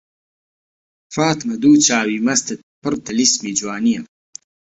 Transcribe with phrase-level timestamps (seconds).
[1.15, 4.01] فاتمە دوو چاوی مەستت پڕ تەلیسمی جوانییە